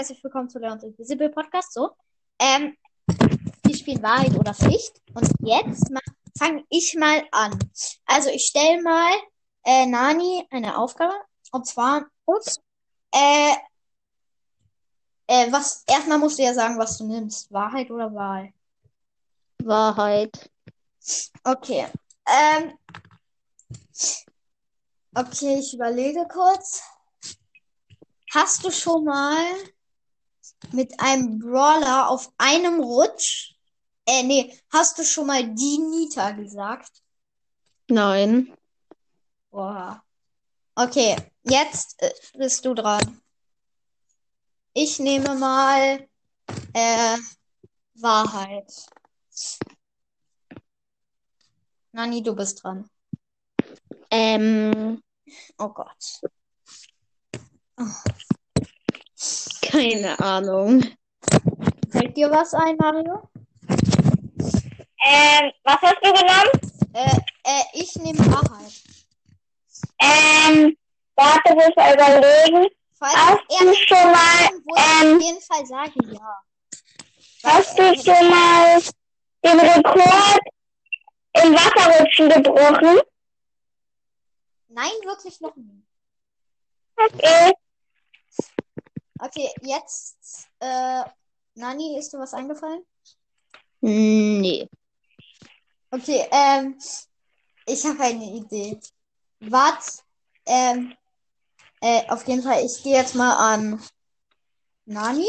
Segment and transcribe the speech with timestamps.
[0.00, 1.74] herzlich willkommen zu Leons Invisible Podcast.
[1.74, 1.90] So,
[2.38, 2.74] ähm,
[3.64, 4.98] wir spielen Wahrheit oder Pflicht.
[5.12, 5.92] Und jetzt
[6.38, 7.58] fange ich mal an.
[8.06, 9.12] Also, ich stelle mal
[9.62, 11.12] äh, Nani eine Aufgabe.
[11.52, 12.06] Und zwar,
[13.12, 13.52] äh,
[15.26, 17.52] äh, was, erstmal musst du ja sagen, was du nimmst.
[17.52, 18.54] Wahrheit oder Wahl?
[19.62, 20.50] Wahrheit.
[21.44, 21.88] Okay.
[22.26, 22.72] Ähm,
[25.14, 26.82] okay, ich überlege kurz.
[28.32, 29.36] Hast du schon mal
[30.72, 33.54] mit einem Brawler auf einem Rutsch,
[34.06, 37.02] äh, nee, hast du schon mal die Nita gesagt?
[37.88, 38.54] Nein.
[39.50, 40.02] Boah.
[40.74, 43.20] Okay, jetzt äh, bist du dran.
[44.72, 46.08] Ich nehme mal
[46.72, 47.18] äh,
[47.94, 48.72] Wahrheit.
[51.92, 52.88] Nani, du bist dran.
[54.10, 55.02] Ähm,
[55.58, 56.20] Oh Gott.
[59.70, 60.84] Keine Ahnung.
[61.90, 63.28] Fällt dir was ein, Mario?
[65.06, 66.50] Ähm, was hast du genommen?
[66.92, 68.72] Äh, äh, ich nehme Wahrheit.
[69.98, 70.76] Ähm,
[71.14, 72.68] warte, muss ich überlegen.
[72.98, 76.42] Falls Hast du schon mal, würde, auf ähm, jeden Fall sagen ja.
[77.44, 78.80] hast du schon mal
[79.42, 80.40] den Rekord
[81.42, 83.00] im Wasserrutschen gebrochen?
[84.68, 85.82] Nein, wirklich noch nie.
[86.96, 87.52] Okay.
[89.22, 91.02] Okay, jetzt, äh,
[91.54, 92.82] Nani, ist dir was eingefallen?
[93.82, 94.66] Nee.
[95.90, 96.78] Okay, ähm,
[97.66, 98.80] ich habe eine Idee.
[99.40, 100.02] Was,
[100.46, 100.94] ähm,
[101.82, 103.82] äh, auf jeden Fall, ich gehe jetzt mal an
[104.86, 105.26] Nani.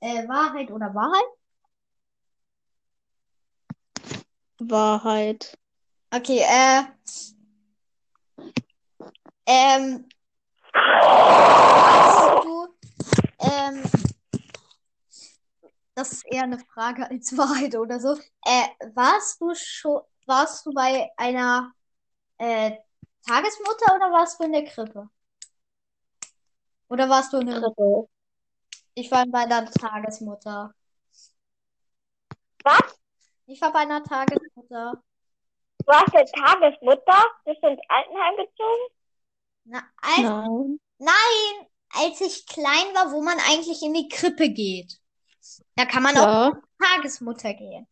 [0.00, 1.24] Äh, Wahrheit oder Wahrheit?
[4.58, 5.58] Wahrheit.
[6.10, 6.82] Okay, äh,
[9.46, 10.08] ähm,
[10.74, 12.61] hast du,
[13.42, 13.82] ähm,
[15.94, 18.14] das ist eher eine Frage als Wahrheit oder so.
[18.44, 21.72] Äh, warst du schon, warst du bei einer,
[22.38, 22.72] äh,
[23.26, 25.08] Tagesmutter oder warst du in der Krippe?
[26.88, 28.08] Oder warst du in der, Krippe.
[28.94, 30.74] ich war bei einer Tagesmutter.
[32.64, 32.98] Was?
[33.46, 35.02] Ich war bei einer Tagesmutter.
[35.78, 37.24] Du warst eine Tagesmutter?
[37.44, 38.94] Bist du ins Altenheim gezogen?
[39.64, 40.80] Na, als, Nein.
[40.98, 44.98] nein, als ich klein war, wo man eigentlich in die Krippe geht.
[45.76, 46.50] Da kann man auch Ja.
[46.52, 47.86] zur Tagesmutter gehen.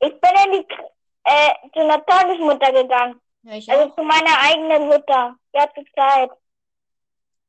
[0.00, 0.90] Ich bin in die, K-
[1.24, 3.20] äh, zu einer Tagesmutter gegangen.
[3.42, 3.96] Ja, ich Also auch.
[3.96, 5.36] zu meiner eigenen Mutter.
[5.54, 6.30] Die hatte Zeit.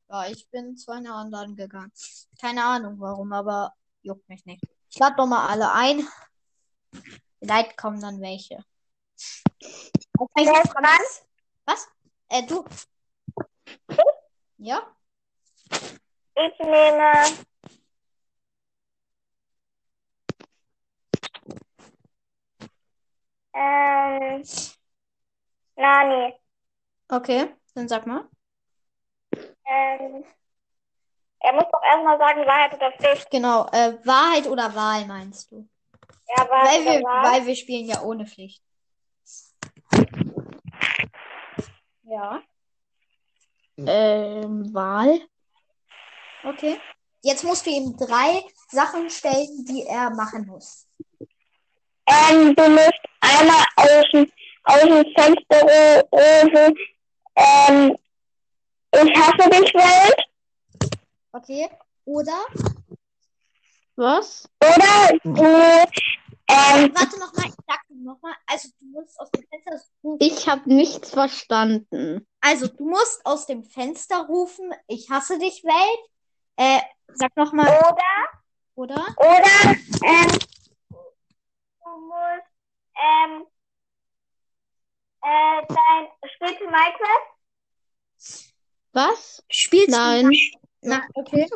[0.10, 1.92] Ja, ich bin zu einer anderen gegangen.
[2.40, 3.74] Keine Ahnung warum, aber
[4.04, 4.64] juckt mich nicht.
[4.90, 6.08] Ich lade doch mal alle ein.
[7.40, 8.64] Vielleicht kommen dann welche.
[10.18, 11.00] Dran?
[11.66, 11.88] Was?
[12.30, 12.64] Äh, du.
[14.58, 14.82] Ja?
[16.38, 17.14] Ich nehme,
[23.54, 24.44] ähm,
[25.78, 26.34] Nani.
[27.10, 28.28] Okay, dann sag mal.
[29.66, 30.26] Ähm,
[31.40, 33.32] er muss doch erstmal sagen, Wahrheit oder Pflicht.
[33.32, 35.68] Genau, äh, Wahrheit oder Wahl meinst du?
[36.36, 37.32] Ja, Wahrheit Weil wir, Wahrheit.
[37.34, 38.62] weil wir spielen ja ohne Pflicht.
[42.04, 42.42] Ja.
[43.78, 45.22] Ähm, Wahl.
[46.46, 46.80] Okay.
[47.22, 50.88] Jetzt musst du ihm drei Sachen stellen, die er machen muss.
[52.08, 54.32] Ähm, du musst einmal aus dem,
[54.64, 56.78] aus dem Fenster ru- rufen,
[57.36, 57.98] ähm,
[58.94, 61.00] ich hasse dich, Welt.
[61.32, 61.68] Okay?
[62.06, 62.46] Oder?
[63.96, 64.48] Was?
[64.62, 65.44] Oder du,
[66.48, 68.34] ähm, Warte nochmal, ich sag nochmal.
[68.46, 70.18] Also du musst aus dem Fenster rufen.
[70.22, 72.28] Ich habe nichts verstanden.
[72.42, 76.10] Also du musst aus dem Fenster rufen, ich hasse dich, Welt.
[76.58, 76.80] Äh,
[77.14, 77.96] sag nochmal, oder,
[78.76, 79.06] oder?
[79.18, 80.40] oder, ähm,
[81.84, 82.48] du musst,
[82.96, 83.46] ähm,
[85.22, 87.26] äh, dein, spielst du Minecraft?
[88.94, 89.44] Was?
[89.50, 90.32] Spielst Nein.
[90.32, 90.38] du?
[90.82, 91.50] Na, okay.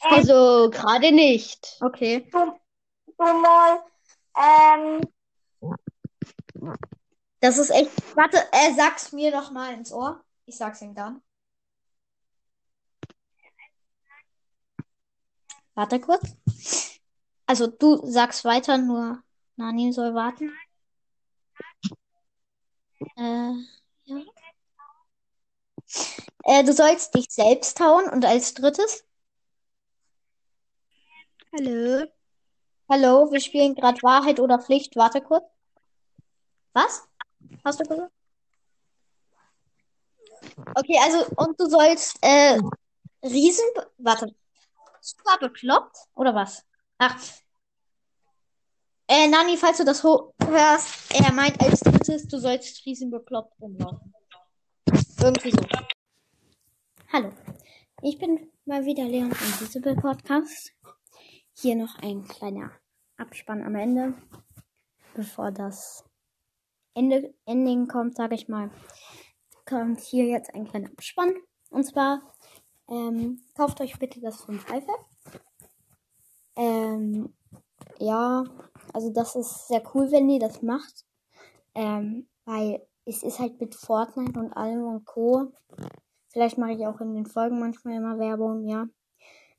[0.00, 1.78] Also gerade nicht.
[1.80, 2.28] Okay.
[2.30, 2.58] Du,
[3.18, 3.82] du musst,
[4.38, 5.00] ähm,
[7.40, 7.90] Das ist echt.
[8.16, 10.22] Warte, äh, sag's mir noch mal ins Ohr.
[10.46, 11.20] Ich sag's ihm dann.
[15.74, 16.36] Warte kurz.
[17.46, 19.22] Also du sagst weiter, nur
[19.56, 20.52] Nani soll warten.
[23.16, 23.52] Äh,
[24.04, 24.22] ja.
[26.44, 29.04] Äh, du sollst dich selbst hauen und als drittes.
[31.52, 32.06] Hallo.
[32.88, 34.96] Hallo, wir spielen gerade Wahrheit oder Pflicht.
[34.96, 35.44] Warte kurz.
[36.72, 37.08] Was?
[37.64, 38.12] Hast du gesagt?
[40.74, 42.58] Okay, also, und du sollst äh,
[43.22, 43.64] Riesen.
[43.98, 44.34] Warte.
[45.04, 45.96] Super bekloppt?
[46.14, 46.64] Oder was?
[46.98, 47.16] Ach.
[49.06, 54.14] Äh, Nani, falls du das hörst, er meint als drittes, du sollst riesen bekloppt rumlaufen.
[55.20, 55.60] Irgendwie so.
[57.12, 57.32] Hallo.
[58.02, 60.72] Ich bin mal wieder Leon von Visible Podcast.
[61.54, 62.72] Hier noch ein kleiner
[63.16, 64.14] Abspann am Ende.
[65.14, 66.04] Bevor das
[66.94, 68.70] Ende, Ending kommt, sage ich mal,
[69.66, 71.34] kommt hier jetzt ein kleiner Abspann.
[71.70, 72.33] Und zwar,
[72.88, 74.98] ähm, kauft euch bitte das 5 iPad.
[76.56, 77.34] Ähm,
[77.98, 78.44] ja,
[78.92, 81.04] also das ist sehr cool, wenn ihr das macht.
[81.74, 85.52] Ähm, weil es ist halt mit Fortnite und allem und Co.
[86.28, 88.86] Vielleicht mache ich auch in den Folgen manchmal immer Werbung, ja.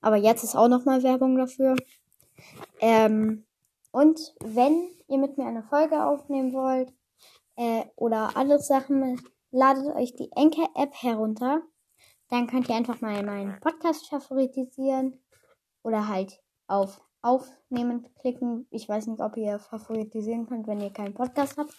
[0.01, 1.75] Aber jetzt ist auch nochmal Werbung dafür.
[2.79, 3.45] Ähm,
[3.91, 6.93] und wenn ihr mit mir eine Folge aufnehmen wollt
[7.55, 9.21] äh, oder andere Sachen,
[9.51, 11.61] ladet euch die Enker-App herunter.
[12.29, 15.23] Dann könnt ihr einfach mal meinen Podcast favoritisieren
[15.83, 18.67] oder halt auf Aufnehmen klicken.
[18.69, 21.73] Ich weiß nicht, ob ihr favoritisieren könnt, wenn ihr keinen Podcast habt.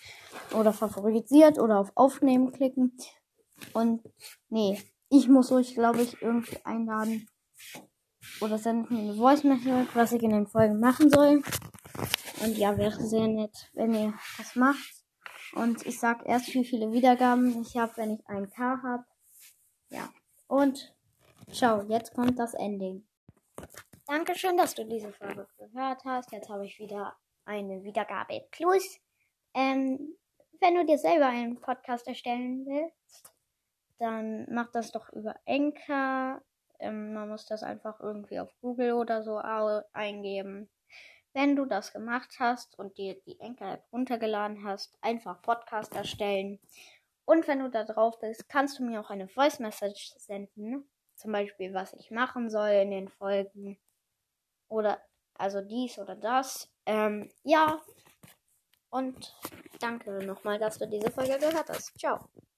[0.53, 2.97] Oder favorisiert oder auf Aufnehmen klicken.
[3.73, 4.03] Und
[4.49, 7.29] nee, ich muss euch, glaube ich, irgendwie einladen
[8.41, 11.43] oder senden eine Voice Message, was ich in den Folgen machen soll.
[12.43, 15.05] Und ja, wäre sehr nett, wenn ihr das macht.
[15.55, 19.05] Und ich sag erst, wie viele Wiedergaben ich habe, wenn ich ein K habe.
[19.91, 20.09] Ja.
[20.49, 20.95] Und
[21.51, 23.07] ciao, jetzt kommt das Ending.
[24.07, 26.31] Dankeschön, dass du diese Folge gehört hast.
[26.31, 29.01] Jetzt habe ich wieder eine Wiedergabe plus.
[29.55, 30.17] Ähm,
[30.61, 33.33] wenn du dir selber einen Podcast erstellen willst,
[33.99, 36.41] dann mach das doch über Enka.
[36.79, 39.39] Ähm, man muss das einfach irgendwie auf Google oder so
[39.93, 40.71] eingeben.
[41.33, 46.61] Wenn du das gemacht hast und dir die Enka-App runtergeladen hast, einfach Podcast erstellen.
[47.27, 50.89] Und wenn du da drauf bist, kannst du mir auch eine Voice Message senden.
[51.17, 53.79] Zum Beispiel, was ich machen soll in den Folgen.
[54.69, 55.03] Oder
[55.35, 56.71] also dies oder das.
[56.87, 57.81] Ähm, ja.
[58.91, 59.37] Und
[59.81, 61.99] danke nochmal, dass du diese Folge gehört hast.
[61.99, 62.29] Ciao.